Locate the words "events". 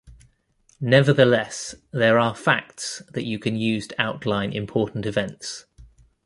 5.05-5.65